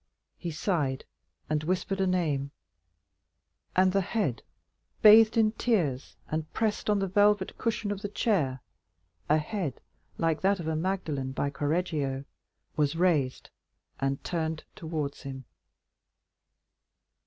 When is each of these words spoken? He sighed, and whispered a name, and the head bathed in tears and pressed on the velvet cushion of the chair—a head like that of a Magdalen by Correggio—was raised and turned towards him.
He 0.35 0.49
sighed, 0.49 1.05
and 1.47 1.63
whispered 1.63 2.01
a 2.01 2.07
name, 2.07 2.49
and 3.75 3.91
the 3.93 4.01
head 4.01 4.41
bathed 5.03 5.37
in 5.37 5.51
tears 5.51 6.17
and 6.27 6.51
pressed 6.53 6.89
on 6.89 6.97
the 6.97 7.07
velvet 7.07 7.55
cushion 7.59 7.91
of 7.91 8.01
the 8.01 8.09
chair—a 8.09 9.37
head 9.37 9.79
like 10.17 10.41
that 10.41 10.59
of 10.59 10.67
a 10.67 10.75
Magdalen 10.75 11.33
by 11.33 11.51
Correggio—was 11.51 12.95
raised 12.95 13.51
and 13.99 14.23
turned 14.23 14.63
towards 14.75 15.21
him. 15.21 15.45